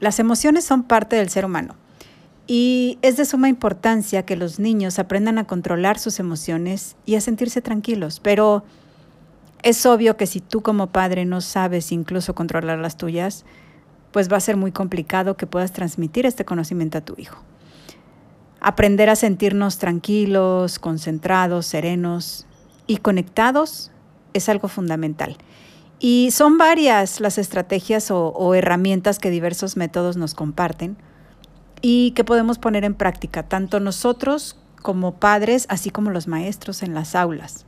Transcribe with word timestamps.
las 0.00 0.18
emociones 0.18 0.64
son 0.64 0.82
parte 0.82 1.16
del 1.16 1.28
ser 1.28 1.44
humano 1.44 1.74
y 2.46 2.98
es 3.02 3.16
de 3.18 3.26
suma 3.26 3.48
importancia 3.48 4.24
que 4.24 4.34
los 4.34 4.58
niños 4.58 4.98
aprendan 4.98 5.38
a 5.38 5.44
controlar 5.44 5.98
sus 5.98 6.18
emociones 6.18 6.96
y 7.04 7.16
a 7.16 7.20
sentirse 7.20 7.60
tranquilos, 7.60 8.20
pero 8.20 8.64
es 9.62 9.84
obvio 9.84 10.16
que 10.16 10.26
si 10.26 10.40
tú 10.40 10.62
como 10.62 10.86
padre 10.86 11.26
no 11.26 11.40
sabes 11.40 11.92
incluso 11.92 12.34
controlar 12.34 12.78
las 12.78 12.96
tuyas, 12.96 13.44
pues 14.12 14.32
va 14.32 14.38
a 14.38 14.40
ser 14.40 14.56
muy 14.56 14.72
complicado 14.72 15.36
que 15.36 15.46
puedas 15.46 15.72
transmitir 15.72 16.24
este 16.24 16.46
conocimiento 16.46 16.98
a 16.98 17.02
tu 17.02 17.14
hijo. 17.18 17.42
Aprender 18.60 19.10
a 19.10 19.16
sentirnos 19.16 19.78
tranquilos, 19.78 20.78
concentrados, 20.78 21.66
serenos 21.66 22.46
y 22.86 22.96
conectados 22.96 23.90
es 24.32 24.48
algo 24.48 24.68
fundamental. 24.68 25.36
Y 26.00 26.30
son 26.30 26.58
varias 26.58 27.20
las 27.20 27.38
estrategias 27.38 28.10
o, 28.10 28.54
herramientas 28.54 29.18
que 29.18 29.30
diversos 29.30 29.76
métodos 29.76 30.16
nos 30.16 30.34
comparten 30.34 30.96
y 31.80 32.12
que 32.12 32.24
podemos 32.24 32.58
poner 32.58 32.84
en 32.84 32.94
práctica, 32.94 33.42
tanto 33.42 33.80
nosotros 33.80 34.56
como 34.82 35.16
padres, 35.16 35.66
así 35.68 35.90
como 35.90 36.10
los 36.10 36.28
maestros 36.28 36.82
en 36.82 36.94
las 36.94 37.14
aulas. 37.14 37.66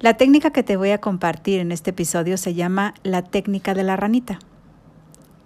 La 0.00 0.14
técnica 0.14 0.50
que 0.50 0.62
te 0.62 0.76
voy 0.76 0.90
a 0.90 1.00
compartir 1.00 1.60
en 1.60 1.72
este 1.72 1.90
episodio 1.90 2.36
se 2.36 2.54
llama 2.54 2.94
la 3.02 3.22
técnica 3.22 3.72
de 3.72 3.84
la 3.84 3.96
ranita. 3.96 4.40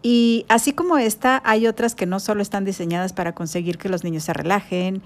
Y 0.03 0.47
así 0.49 0.73
como 0.73 0.97
esta, 0.97 1.43
hay 1.45 1.67
otras 1.67 1.95
que 1.95 2.07
no 2.07 2.21
solo 2.21 2.41
están 2.41 2.65
diseñadas 2.65 3.13
para 3.13 3.35
conseguir 3.35 3.77
que 3.77 3.91
los 3.91 4.03
niños 4.03 4.25
se 4.25 4.33
relajen 4.33 5.03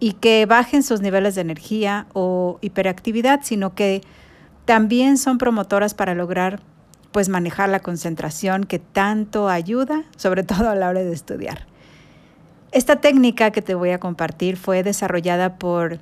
y 0.00 0.12
que 0.12 0.44
bajen 0.44 0.82
sus 0.82 1.00
niveles 1.00 1.34
de 1.34 1.40
energía 1.40 2.06
o 2.12 2.58
hiperactividad, 2.60 3.40
sino 3.42 3.74
que 3.74 4.02
también 4.68 5.16
son 5.16 5.38
promotoras 5.38 5.94
para 5.94 6.14
lograr 6.14 6.60
pues 7.10 7.30
manejar 7.30 7.70
la 7.70 7.80
concentración 7.80 8.64
que 8.64 8.78
tanto 8.78 9.48
ayuda, 9.48 10.04
sobre 10.18 10.42
todo 10.42 10.68
a 10.68 10.74
la 10.74 10.90
hora 10.90 11.00
de 11.00 11.10
estudiar. 11.10 11.66
Esta 12.70 12.96
técnica 12.96 13.50
que 13.50 13.62
te 13.62 13.74
voy 13.74 13.92
a 13.92 13.98
compartir 13.98 14.58
fue 14.58 14.82
desarrollada 14.82 15.56
por 15.56 16.00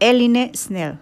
Eline 0.00 0.52
Snell, 0.56 0.96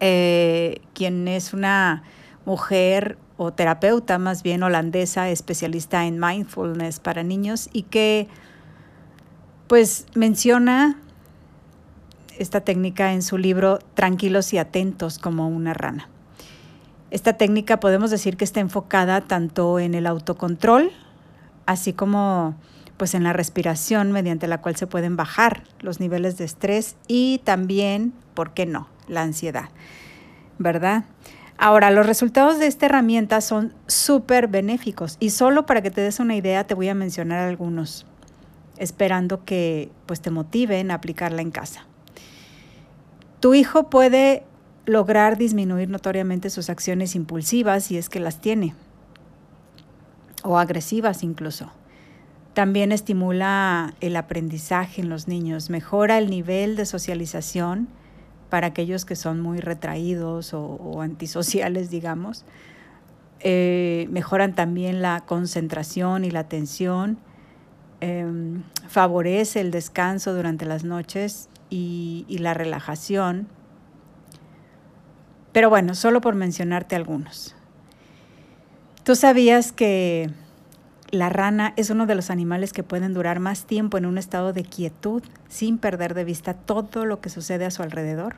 eh, 0.00 0.82
quien 0.92 1.26
es 1.26 1.54
una 1.54 2.02
mujer 2.44 3.16
o 3.38 3.54
terapeuta 3.54 4.18
más 4.18 4.42
bien 4.42 4.62
holandesa, 4.62 5.30
especialista 5.30 6.04
en 6.04 6.20
mindfulness 6.20 7.00
para 7.00 7.22
niños 7.22 7.70
y 7.72 7.84
que 7.84 8.28
pues 9.66 10.04
menciona 10.14 11.01
esta 12.38 12.60
técnica 12.62 13.12
en 13.12 13.22
su 13.22 13.38
libro 13.38 13.78
Tranquilos 13.94 14.52
y 14.52 14.58
atentos 14.58 15.18
como 15.18 15.48
una 15.48 15.74
rana. 15.74 16.08
Esta 17.10 17.34
técnica 17.34 17.78
podemos 17.78 18.10
decir 18.10 18.36
que 18.36 18.44
está 18.44 18.60
enfocada 18.60 19.20
tanto 19.20 19.78
en 19.78 19.94
el 19.94 20.06
autocontrol, 20.06 20.90
así 21.66 21.92
como 21.92 22.54
pues 22.96 23.14
en 23.14 23.24
la 23.24 23.32
respiración 23.32 24.12
mediante 24.12 24.46
la 24.46 24.60
cual 24.60 24.76
se 24.76 24.86
pueden 24.86 25.16
bajar 25.16 25.64
los 25.80 26.00
niveles 26.00 26.38
de 26.38 26.44
estrés 26.44 26.96
y 27.08 27.40
también, 27.44 28.12
¿por 28.34 28.54
qué 28.54 28.64
no?, 28.64 28.88
la 29.08 29.22
ansiedad, 29.22 29.70
¿verdad? 30.58 31.04
Ahora, 31.58 31.90
los 31.90 32.06
resultados 32.06 32.58
de 32.58 32.66
esta 32.66 32.86
herramienta 32.86 33.40
son 33.40 33.74
súper 33.86 34.48
benéficos 34.48 35.16
y 35.20 35.30
solo 35.30 35.66
para 35.66 35.82
que 35.82 35.90
te 35.90 36.00
des 36.00 36.18
una 36.18 36.34
idea 36.34 36.66
te 36.66 36.74
voy 36.74 36.88
a 36.88 36.94
mencionar 36.94 37.46
algunos, 37.46 38.06
esperando 38.78 39.44
que 39.44 39.90
pues 40.06 40.20
te 40.20 40.30
motiven 40.30 40.90
a 40.90 40.94
aplicarla 40.94 41.42
en 41.42 41.50
casa. 41.50 41.86
Tu 43.42 43.54
hijo 43.54 43.90
puede 43.90 44.44
lograr 44.86 45.36
disminuir 45.36 45.90
notoriamente 45.90 46.48
sus 46.48 46.70
acciones 46.70 47.16
impulsivas 47.16 47.82
si 47.82 47.98
es 47.98 48.08
que 48.08 48.20
las 48.20 48.40
tiene, 48.40 48.72
o 50.44 50.60
agresivas 50.60 51.24
incluso. 51.24 51.72
También 52.54 52.92
estimula 52.92 53.94
el 54.00 54.14
aprendizaje 54.14 55.00
en 55.00 55.08
los 55.08 55.26
niños, 55.26 55.70
mejora 55.70 56.18
el 56.18 56.30
nivel 56.30 56.76
de 56.76 56.86
socialización 56.86 57.88
para 58.48 58.68
aquellos 58.68 59.04
que 59.04 59.16
son 59.16 59.40
muy 59.40 59.58
retraídos 59.58 60.54
o, 60.54 61.00
antisociales, 61.00 61.90
digamos. 61.90 62.44
Eh, 63.40 64.06
mejoran 64.08 64.54
también 64.54 65.02
la 65.02 65.24
concentración 65.26 66.24
y 66.24 66.30
la 66.30 66.40
atención, 66.40 67.18
em, 68.02 68.64
favorece 68.88 69.60
el 69.60 69.70
descanso 69.70 70.34
durante 70.34 70.66
las 70.66 70.84
noches 70.84 71.48
y, 71.70 72.26
la 72.28 72.52
relajación. 72.52 73.48
Pero 75.52 75.70
bueno, 75.70 75.94
solo 75.94 76.20
por 76.20 76.34
mencionarte 76.34 76.96
algunos. 76.96 77.54
¿Tú 79.04 79.16
sabías 79.16 79.72
que 79.72 80.30
la 81.10 81.28
rana 81.28 81.72
es 81.76 81.90
uno 81.90 82.06
de 82.06 82.14
los 82.14 82.30
animales 82.30 82.72
que 82.72 82.82
pueden 82.82 83.14
durar 83.14 83.40
más 83.40 83.66
tiempo 83.66 83.98
en 83.98 84.06
un 84.06 84.18
estado 84.18 84.52
de 84.52 84.64
quietud 84.64 85.22
sin 85.48 85.78
perder 85.78 86.14
de 86.14 86.24
vista 86.24 86.54
todo 86.54 87.06
lo 87.06 87.20
que 87.20 87.30
sucede 87.30 87.64
a 87.64 87.70
su 87.70 87.82
alrededor? 87.82 88.34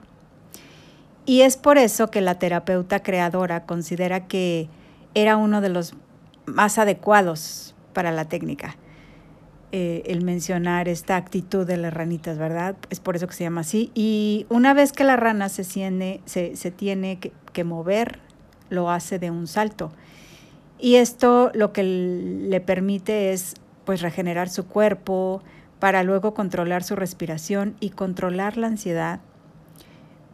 Y 1.27 1.41
es 1.41 1.57
por 1.57 1.79
eso 1.79 2.11
que 2.11 2.21
la 2.21 2.39
terapeuta 2.39 3.03
creadora 3.03 3.65
considera 3.65 4.27
que 4.27 4.69
era 5.15 5.37
uno 5.37 5.61
de 5.61 5.71
los 5.71 5.95
más 6.47 6.79
adecuados 6.79 7.75
para 7.93 8.13
la 8.13 8.27
técnica. 8.27 8.77
Eh, 9.77 10.05
el 10.13 10.23
mencionar 10.23 10.87
esta 10.87 11.17
actitud 11.17 11.67
de 11.67 11.77
las 11.77 11.93
ranitas, 11.93 12.39
¿verdad? 12.39 12.77
Es 12.91 13.01
por 13.01 13.17
eso 13.17 13.27
que 13.27 13.35
se 13.35 13.43
llama 13.43 13.63
así. 13.63 13.91
Y 13.93 14.47
una 14.49 14.73
vez 14.73 14.93
que 14.93 15.03
la 15.03 15.17
rana 15.17 15.49
se, 15.49 15.65
se, 15.65 16.71
tiene 16.71 17.19
que, 17.19 17.65
mover, 17.65 18.21
lo 18.71 18.89
hace 18.89 19.19
de 19.19 19.33
un 19.33 19.49
salto. 19.49 19.91
Y 20.79 20.95
esto 20.95 21.51
lo 21.55 21.73
que 21.73 21.83
le 21.83 22.61
permite 22.61 23.33
es 23.33 23.55
pues 23.85 24.01
regenerar 24.01 24.49
su 24.49 24.65
cuerpo 24.65 25.43
para 25.81 26.05
luego 26.05 26.35
controlar 26.35 26.85
su 26.85 26.95
respiración 26.95 27.75
y 27.81 27.91
controlar 27.91 28.57
la 28.57 28.69
ansiedad 28.69 29.19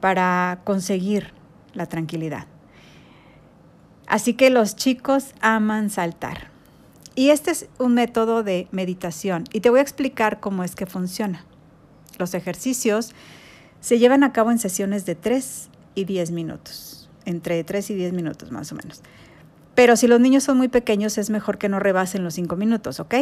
para 0.00 0.60
conseguir 0.64 1.32
la 1.72 1.86
tranquilidad. 1.86 2.44
Así 4.06 4.34
que 4.34 4.50
los 4.50 4.76
chicos 4.76 5.32
aman 5.40 5.88
saltar. 5.88 6.50
Y 7.14 7.30
este 7.30 7.50
es 7.50 7.68
un 7.78 7.94
método 7.94 8.42
de 8.42 8.68
meditación 8.70 9.44
y 9.52 9.60
te 9.60 9.70
voy 9.70 9.80
a 9.80 9.82
explicar 9.82 10.40
cómo 10.40 10.64
es 10.64 10.74
que 10.74 10.86
funciona. 10.86 11.44
Los 12.18 12.34
ejercicios 12.34 13.12
se 13.80 13.98
llevan 13.98 14.22
a 14.22 14.32
cabo 14.32 14.50
en 14.50 14.58
sesiones 14.58 15.06
de 15.06 15.14
3 15.14 15.70
y 15.94 16.04
10 16.04 16.30
minutos, 16.30 17.10
entre 17.24 17.64
3 17.64 17.90
y 17.90 17.94
10 17.94 18.12
minutos 18.12 18.52
más 18.52 18.70
o 18.72 18.76
menos. 18.76 19.02
Pero 19.74 19.96
si 19.96 20.06
los 20.06 20.20
niños 20.20 20.44
son 20.44 20.56
muy 20.56 20.68
pequeños 20.68 21.18
es 21.18 21.30
mejor 21.30 21.58
que 21.58 21.68
no 21.68 21.80
rebasen 21.80 22.22
los 22.22 22.34
5 22.34 22.56
minutos, 22.56 23.00
¿ok? 23.00 23.14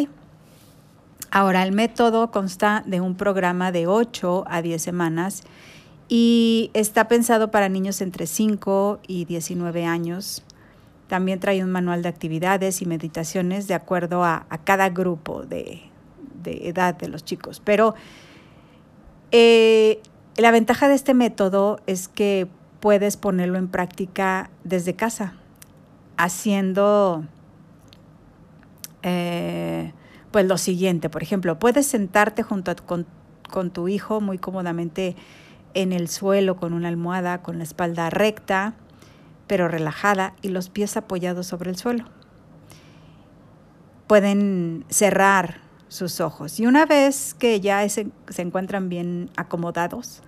Ahora, 1.30 1.62
el 1.62 1.72
método 1.72 2.30
consta 2.30 2.82
de 2.86 3.00
un 3.00 3.14
programa 3.14 3.70
de 3.70 3.86
8 3.86 4.44
a 4.48 4.62
10 4.62 4.80
semanas 4.80 5.42
y 6.08 6.70
está 6.72 7.06
pensado 7.06 7.50
para 7.50 7.68
niños 7.68 8.00
entre 8.00 8.26
5 8.26 9.00
y 9.06 9.26
19 9.26 9.84
años 9.84 10.42
también 11.08 11.40
trae 11.40 11.64
un 11.64 11.70
manual 11.70 12.02
de 12.02 12.08
actividades 12.10 12.82
y 12.82 12.86
meditaciones 12.86 13.66
de 13.66 13.74
acuerdo 13.74 14.24
a, 14.24 14.46
cada 14.64 14.90
grupo 14.90 15.42
de, 15.42 15.90
edad 16.44 16.94
de 16.94 17.08
los 17.08 17.24
chicos. 17.24 17.60
Pero 17.64 17.94
eh, 19.32 20.00
la 20.36 20.50
ventaja 20.50 20.88
de 20.88 20.94
este 20.94 21.14
método 21.14 21.80
es 21.86 22.08
que 22.08 22.46
puedes 22.80 23.16
ponerlo 23.16 23.58
en 23.58 23.68
práctica 23.68 24.50
desde 24.64 24.94
casa, 24.94 25.34
haciendo 26.16 27.24
eh, 29.02 29.92
pues 30.30 30.46
lo 30.46 30.58
siguiente. 30.58 31.08
Por 31.08 31.22
ejemplo, 31.22 31.58
puedes 31.58 31.86
sentarte 31.86 32.42
junto 32.42 32.76
con, 32.84 33.06
con 33.50 33.70
tu 33.70 33.88
hijo 33.88 34.20
muy 34.20 34.38
cómodamente 34.38 35.16
en 35.72 35.92
el 35.92 36.08
suelo 36.08 36.56
con 36.56 36.74
una 36.74 36.88
almohada, 36.88 37.42
con 37.42 37.58
la 37.58 37.64
espalda 37.64 38.10
recta 38.10 38.74
pero 39.48 39.66
relajada 39.66 40.34
y 40.42 40.48
los 40.48 40.68
pies 40.68 40.96
apoyados 40.96 41.46
sobre 41.46 41.70
el 41.70 41.76
suelo. 41.76 42.04
Pueden 44.06 44.84
cerrar 44.88 45.60
sus 45.88 46.20
ojos 46.20 46.60
y 46.60 46.66
una 46.66 46.86
vez 46.86 47.34
que 47.34 47.60
ya 47.60 47.86
se, 47.88 48.10
encuentran 48.36 48.88
bien 48.88 49.30
acomodados, 49.36 50.22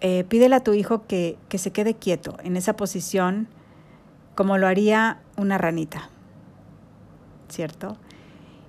eh, 0.00 0.24
pídele 0.24 0.54
a 0.54 0.60
tu 0.60 0.72
hijo 0.72 1.06
que, 1.06 1.36
que 1.48 1.58
se 1.58 1.72
quede 1.72 1.94
quieto 1.94 2.38
en 2.42 2.56
esa 2.56 2.76
posición 2.76 3.48
como 4.34 4.56
lo 4.56 4.66
haría 4.68 5.20
una 5.36 5.58
ranita. 5.58 6.10
¿cierto? 7.48 7.96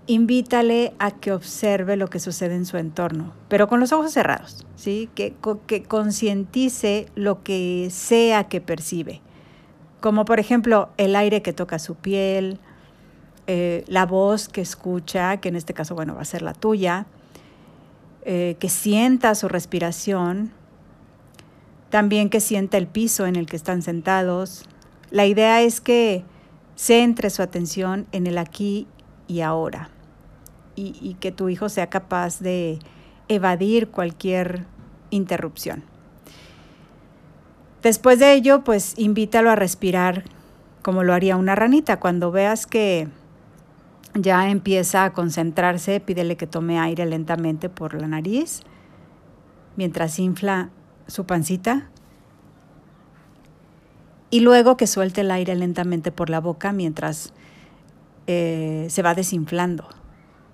Invítale 0.09 0.94
a 0.97 1.11
que 1.11 1.31
observe 1.31 1.95
lo 1.95 2.07
que 2.07 2.19
sucede 2.19 2.56
en 2.56 2.65
su 2.65 2.77
entorno, 2.77 3.31
pero 3.47 3.67
con 3.67 3.79
los 3.79 3.91
ojos 3.91 4.11
cerrados, 4.11 4.65
¿sí? 4.75 5.07
Que, 5.13 5.35
que 5.67 5.83
concientice 5.83 7.06
lo 7.13 7.44
que 7.44 7.89
sea 7.91 8.45
que 8.45 8.59
percibe, 8.59 9.21
como 10.01 10.25
por 10.25 10.39
ejemplo 10.39 10.89
el 10.97 11.15
aire 11.15 11.44
que 11.44 11.53
toca 11.53 11.77
su 11.77 11.94
piel, 11.94 12.57
eh, 13.45 13.83
la 13.85 14.07
voz 14.07 14.50
que 14.50 14.61
escucha, 14.61 15.38
que 15.38 15.50
en 15.50 15.56
este 15.56 15.75
caso, 15.75 15.94
bueno, 15.94 16.15
va 16.15 16.21
a 16.21 16.25
ser 16.25 16.41
la 16.41 16.53
tuya, 16.53 17.06
eh, 18.23 18.57
que 18.59 18.69
sienta 18.69 19.35
su 19.35 19.47
respiración, 19.47 20.51
también 21.91 22.31
que 22.31 22.39
sienta 22.39 22.79
el 22.79 22.88
piso 22.88 23.27
en 23.27 23.35
el 23.35 23.45
que 23.45 23.57
están 23.57 23.83
sentados. 23.83 24.65
La 25.11 25.27
idea 25.27 25.61
es 25.61 25.81
que 25.81 26.23
centre 26.75 27.29
su 27.29 27.44
atención 27.44 28.07
en 28.11 28.25
el 28.25 28.39
aquí 28.39 28.88
y 29.27 29.41
ahora 29.41 29.91
y, 31.02 31.16
que 31.20 31.31
tu 31.31 31.50
hijo 31.50 31.70
sea 31.70 31.88
capaz 31.88 32.40
de 32.40 32.80
evadir 33.28 33.90
cualquier 33.90 34.66
interrupción. 35.10 35.84
Después 37.81 38.20
de 38.20 38.34
ello, 38.34 38.64
pues 38.64 38.94
invítalo 38.98 39.50
a 39.50 39.56
respirar 39.56 40.24
como 40.81 41.04
lo 41.04 41.14
haría 41.14 41.38
una 41.38 41.56
ranita. 41.56 42.00
Cuando 42.00 42.31
veas 42.31 42.66
que 42.66 43.08
ya 44.14 44.50
empieza 44.50 45.06
a 45.06 45.14
concentrarse, 45.14 46.00
pídele 46.00 46.36
que 46.36 46.48
tome 46.48 46.80
aire 46.80 47.06
lentamente 47.06 47.70
por 47.70 48.00
la 48.00 48.08
nariz 48.08 48.62
mientras 49.76 50.20
infla 50.20 50.72
su 51.08 51.26
pancita 51.26 51.90
y 54.30 54.42
luego 54.42 54.78
que 54.78 54.88
suelte 54.88 55.22
el 55.22 55.31
aire 55.31 55.56
lentamente 55.56 56.12
por 56.12 56.30
la 56.30 56.40
boca 56.40 56.72
mientras 56.72 57.34
eh, 58.28 58.88
se 58.90 59.02
va 59.02 59.16
desinflando. 59.16 59.88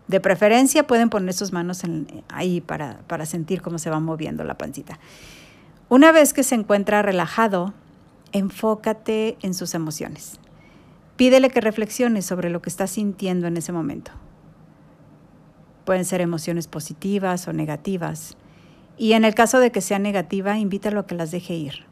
De 0.07 0.19
preferencia 0.19 0.85
pueden 0.85 1.09
poner 1.09 1.33
sus 1.33 1.51
manos 1.51 1.81
ahí 2.29 2.61
para, 2.61 2.99
para 3.07 3.25
sentir 3.25 3.61
cómo 3.61 3.79
se 3.79 3.89
va 3.89 3.99
moviendo 3.99 4.43
la 4.43 4.57
pancita. 4.57 4.99
Una 5.89 6.11
vez 6.11 6.33
que 6.33 6.43
se 6.43 6.55
encuentra 6.55 7.01
relajado, 7.01 7.73
enfócate 8.31 9.37
en 9.41 9.53
sus 9.53 9.73
emociones. 9.73 10.39
Pídele 11.15 11.49
que 11.49 11.61
reflexione 11.61 12.21
sobre 12.21 12.49
lo 12.49 12.61
que 12.61 12.69
está 12.69 12.87
sintiendo 12.87 13.47
en 13.47 13.57
ese 13.57 13.71
momento. 13.71 14.11
Pueden 15.85 16.05
ser 16.05 16.21
emociones 16.21 16.67
positivas 16.67 17.47
o 17.47 17.53
negativas. 17.53 18.35
Y 18.97 19.13
en 19.13 19.23
el 19.25 19.33
caso 19.35 19.59
de 19.59 19.71
que 19.71 19.81
sea 19.81 19.99
negativa, 19.99 20.57
invítalo 20.57 21.01
a 21.01 21.07
que 21.07 21.15
las 21.15 21.31
deje 21.31 21.53
ir. 21.53 21.85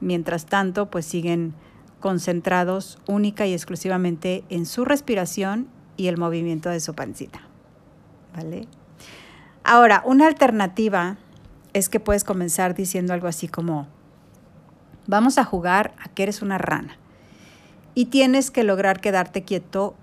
Mientras 0.00 0.46
tanto, 0.46 0.90
pues 0.90 1.06
siguen 1.06 1.54
concentrados 2.00 2.98
única 3.06 3.46
y 3.46 3.52
exclusivamente 3.52 4.44
en 4.48 4.66
su 4.66 4.84
respiración 4.84 5.68
y 6.00 6.08
el 6.08 6.16
movimiento 6.16 6.70
de 6.70 6.80
su 6.80 6.94
pancita. 6.94 7.42
¿Vale? 8.34 8.66
Ahora, 9.64 10.02
una 10.06 10.26
alternativa 10.26 11.18
es 11.74 11.90
que 11.90 12.00
puedes 12.00 12.24
comenzar 12.24 12.74
diciendo 12.74 13.12
algo 13.12 13.28
así 13.28 13.48
como, 13.48 13.86
vamos 15.06 15.36
a 15.36 15.44
jugar 15.44 15.92
a 16.02 16.08
que 16.08 16.22
eres 16.22 16.40
una 16.40 16.56
rana 16.56 16.96
y 17.94 18.06
tienes 18.06 18.50
que 18.50 18.64
lograr 18.64 19.02
quedarte 19.02 19.44
quieto 19.44 19.94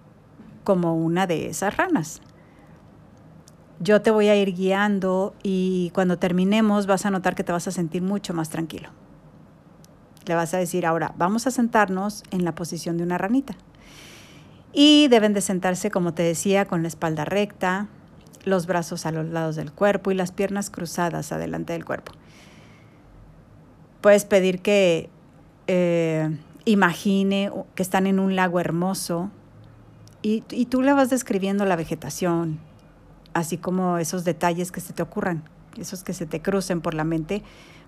como 0.63 0.95
una 0.95 1.25
de 1.25 1.47
esas 1.47 1.75
ranas. 1.77 2.21
Yo 3.79 4.03
te 4.03 4.11
voy 4.11 4.27
a 4.27 4.35
ir 4.35 4.53
guiando 4.53 5.33
y 5.41 5.89
cuando 5.95 6.19
terminemos 6.19 6.85
vas 6.85 7.07
a 7.07 7.11
notar 7.11 7.33
que 7.33 7.43
te 7.43 7.51
vas 7.51 7.67
a 7.67 7.71
sentir 7.71 8.03
mucho 8.03 8.35
más 8.35 8.50
tranquilo. 8.50 8.89
Le 10.27 10.35
vas 10.35 10.53
a 10.53 10.57
decir 10.57 10.85
ahora, 10.85 11.15
vamos 11.17 11.47
a 11.47 11.51
sentarnos 11.51 12.23
en 12.29 12.45
la 12.45 12.53
posición 12.53 12.97
de 12.97 13.03
una 13.03 13.17
ranita. 13.17 13.55
Y 14.73 15.07
deben 15.07 15.33
de 15.33 15.41
sentarse, 15.41 15.89
como 15.89 16.13
te 16.13 16.23
decía, 16.23 16.65
con 16.65 16.81
la 16.81 16.87
espalda 16.87 17.25
recta, 17.25 17.87
los 18.47 18.65
brazos 18.65 19.05
a 19.05 19.11
los 19.11 19.27
lados 19.27 19.55
del 19.55 19.71
cuerpo 19.71 20.11
y 20.11 20.15
las 20.15 20.31
piernas 20.31 20.69
cruzadas 20.69 21.31
adelante 21.31 21.73
del 21.73 21.85
cuerpo. 21.85 22.13
Puedes 24.01 24.25
pedir 24.25 24.61
que 24.61 25.09
eh, 25.67 26.37
imagine 26.65 27.51
que 27.75 27.83
están 27.83 28.07
en 28.07 28.19
un 28.19 28.35
lago 28.35 28.59
hermoso 28.59 29.29
y, 30.21 30.43
y, 30.49 30.65
tú 30.65 30.81
le 30.81 30.93
vas 30.93 31.09
describiendo 31.09 31.65
la 31.65 31.75
vegetación, 31.75 32.59
así 33.33 33.57
como 33.57 33.97
esos 33.97 34.23
detalles 34.23 34.71
que 34.71 34.81
se 34.81 34.93
te 34.93 35.03
ocurran, 35.03 35.43
esos 35.77 36.03
que 36.03 36.13
se 36.13 36.25
te 36.25 36.41
crucen 36.41 36.81
por 36.81 36.93
la 36.93 37.03
mente, 37.03 37.43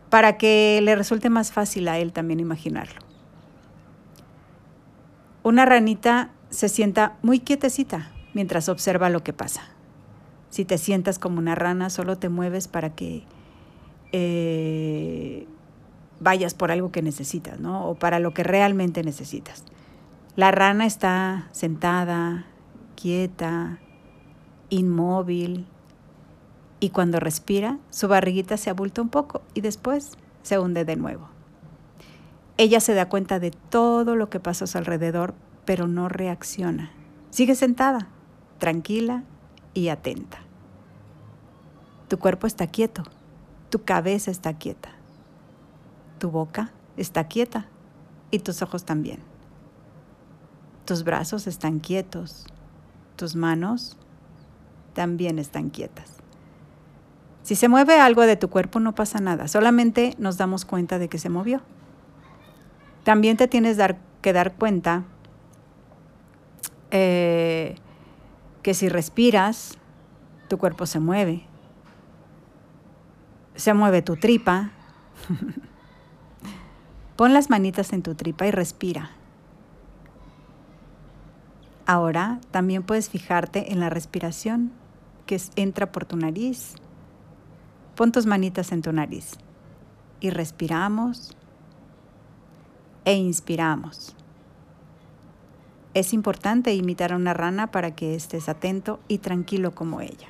para 0.09 0.37
que 0.37 0.79
le 0.83 0.95
resulte 0.95 1.29
más 1.29 1.51
fácil 1.51 1.87
a 1.87 1.97
él 1.97 2.13
también 2.13 2.39
imaginarlo. 2.39 2.99
Una 5.43 5.65
ranita 5.65 6.31
se 6.49 6.69
sienta 6.69 7.17
muy 7.21 7.39
quietecita 7.39 8.11
mientras 8.33 8.69
observa 8.69 9.09
lo 9.09 9.23
que 9.23 9.33
pasa. 9.33 9.63
Si 10.49 10.65
te 10.65 10.77
sientas 10.77 11.19
como 11.19 11.39
una 11.39 11.55
rana, 11.55 11.89
solo 11.89 12.17
te 12.17 12.29
mueves 12.29 12.67
para 12.67 12.89
que 12.91 13.23
eh, 14.11 15.47
vayas 16.19 16.53
por 16.53 16.71
algo 16.71 16.91
que 16.91 17.01
necesitas, 17.01 17.59
¿no? 17.59 17.87
O 17.87 17.95
para 17.95 18.19
lo 18.19 18.33
que 18.33 18.43
realmente 18.43 19.03
necesitas. 19.03 19.63
La 20.35 20.51
rana 20.51 20.85
está 20.85 21.49
sentada, 21.51 22.45
quieta, 22.95 23.79
inmóvil, 24.69 25.67
y 26.79 26.89
cuando 26.89 27.19
respira, 27.19 27.77
su 27.89 28.07
barriguita 28.07 28.57
se 28.57 28.69
abulta 28.69 29.01
un 29.01 29.09
poco 29.09 29.41
y 29.53 29.61
después 29.61 30.17
se 30.43 30.59
hunde 30.59 30.85
de 30.85 30.95
nuevo. 30.95 31.27
Ella 32.57 32.79
se 32.79 32.93
da 32.93 33.09
cuenta 33.09 33.39
de 33.39 33.51
todo 33.51 34.15
lo 34.15 34.29
que 34.29 34.39
pasa 34.39 34.65
a 34.65 34.67
su 34.67 34.77
alrededor, 34.77 35.33
pero 35.69 35.87
no 35.87 36.09
reacciona. 36.09 36.89
Sigue 37.29 37.53
sentada, 37.53 38.07
tranquila 38.57 39.23
y 39.75 39.89
atenta. 39.89 40.39
Tu 42.07 42.17
cuerpo 42.17 42.47
está 42.47 42.65
quieto, 42.65 43.03
tu 43.69 43.83
cabeza 43.83 44.31
está 44.31 44.55
quieta. 44.55 44.89
Tu 46.17 46.31
boca 46.31 46.71
está 46.97 47.25
quieta 47.25 47.67
y 48.31 48.39
tus 48.39 48.63
ojos 48.63 48.83
también. 48.83 49.19
Tus 50.85 51.03
brazos 51.03 51.45
están 51.45 51.77
quietos, 51.77 52.47
tus 53.15 53.35
manos 53.35 53.95
también 54.93 55.37
están 55.37 55.69
quietas. 55.69 56.15
Si 57.43 57.53
se 57.53 57.69
mueve 57.69 57.99
algo 57.99 58.23
de 58.23 58.37
tu 58.37 58.49
cuerpo 58.49 58.79
no 58.79 58.95
pasa 58.95 59.19
nada, 59.19 59.47
solamente 59.47 60.15
nos 60.17 60.37
damos 60.37 60.65
cuenta 60.65 60.97
de 60.97 61.09
que 61.09 61.19
se 61.19 61.29
movió. 61.29 61.61
También 63.03 63.37
te 63.37 63.47
tienes 63.47 63.77
que 64.23 64.33
dar 64.33 64.55
cuenta 64.55 65.05
eh, 66.91 67.75
que 68.63 68.73
si 68.73 68.89
respiras, 68.89 69.77
tu 70.47 70.57
cuerpo 70.57 70.85
se 70.85 70.99
mueve. 70.99 71.43
Se 73.55 73.73
mueve 73.73 74.01
tu 74.01 74.15
tripa. 74.15 74.71
Pon 77.15 77.33
las 77.33 77.49
manitas 77.49 77.93
en 77.93 78.01
tu 78.01 78.15
tripa 78.15 78.47
y 78.47 78.51
respira. 78.51 79.11
Ahora 81.85 82.39
también 82.51 82.83
puedes 82.83 83.09
fijarte 83.09 83.71
en 83.71 83.79
la 83.79 83.89
respiración 83.89 84.71
que 85.25 85.41
entra 85.55 85.91
por 85.91 86.05
tu 86.05 86.15
nariz. 86.15 86.75
Pon 87.95 88.11
tus 88.11 88.25
manitas 88.25 88.71
en 88.71 88.81
tu 88.81 88.93
nariz 88.93 89.33
y 90.19 90.29
respiramos 90.29 91.35
e 93.05 93.13
inspiramos. 93.15 94.15
Es 95.93 96.13
importante 96.13 96.73
imitar 96.73 97.13
a 97.13 97.15
una 97.15 97.33
rana 97.33 97.71
para 97.71 97.95
que 97.95 98.15
estés 98.15 98.47
atento 98.49 98.99
y 99.07 99.19
tranquilo 99.19 99.71
como 99.71 100.01
ella. 100.01 100.27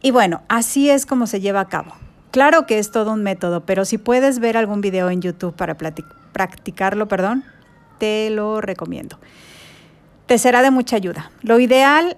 Y 0.00 0.10
bueno, 0.10 0.42
así 0.48 0.90
es 0.90 1.06
como 1.06 1.26
se 1.26 1.40
lleva 1.40 1.60
a 1.60 1.68
cabo. 1.68 1.92
Claro 2.32 2.66
que 2.66 2.78
es 2.78 2.90
todo 2.90 3.12
un 3.12 3.22
método, 3.22 3.66
pero 3.66 3.84
si 3.84 3.98
puedes 3.98 4.38
ver 4.38 4.56
algún 4.56 4.80
video 4.80 5.10
en 5.10 5.20
YouTube 5.20 5.54
para 5.54 5.76
practicarlo, 5.76 7.06
perdón, 7.06 7.44
te 7.98 8.30
lo 8.30 8.60
recomiendo. 8.60 9.18
Te 10.26 10.38
será 10.38 10.62
de 10.62 10.70
mucha 10.70 10.96
ayuda. 10.96 11.30
Lo 11.42 11.60
ideal 11.60 12.16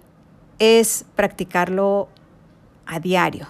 es 0.61 1.04
practicarlo 1.16 2.09
a 2.87 3.00
diario. 3.00 3.49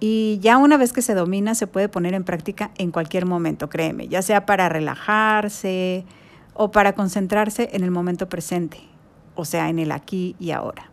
Y 0.00 0.38
ya 0.40 0.58
una 0.58 0.76
vez 0.76 0.92
que 0.92 1.02
se 1.02 1.14
domina, 1.14 1.54
se 1.54 1.66
puede 1.66 1.88
poner 1.88 2.14
en 2.14 2.24
práctica 2.24 2.70
en 2.78 2.92
cualquier 2.92 3.26
momento, 3.26 3.68
créeme, 3.68 4.08
ya 4.08 4.22
sea 4.22 4.46
para 4.46 4.68
relajarse 4.68 6.04
o 6.54 6.70
para 6.70 6.94
concentrarse 6.94 7.70
en 7.72 7.82
el 7.82 7.90
momento 7.90 8.28
presente, 8.28 8.80
o 9.34 9.44
sea, 9.44 9.68
en 9.68 9.78
el 9.78 9.90
aquí 9.90 10.36
y 10.38 10.52
ahora. 10.52 10.90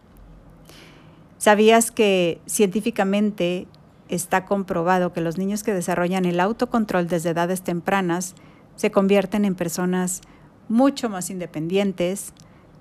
¿Sabías 1.37 1.91
que 1.91 2.41
científicamente 2.47 3.67
está 4.09 4.45
comprobado 4.45 5.13
que 5.13 5.21
los 5.21 5.37
niños 5.37 5.63
que 5.63 5.73
desarrollan 5.73 6.25
el 6.25 6.39
autocontrol 6.39 7.07
desde 7.07 7.31
edades 7.31 7.61
tempranas 7.61 8.33
se 8.75 8.91
convierten 8.91 9.45
en 9.45 9.55
personas 9.55 10.21
mucho 10.67 11.09
más 11.09 11.29
independientes, 11.29 12.33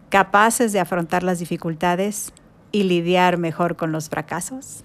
capaces 0.08 0.72
de 0.72 0.80
afrontar 0.80 1.22
las 1.22 1.38
dificultades 1.38 2.32
y 2.72 2.84
lidiar 2.84 3.36
mejor 3.36 3.76
con 3.76 3.92
los 3.92 4.08
fracasos? 4.08 4.84